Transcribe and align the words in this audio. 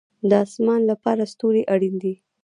د 0.29 0.31
اسمان 0.45 0.81
لپاره 0.91 1.23
ستوري 1.33 1.63
اړین 1.73 1.95
دي 2.03 2.13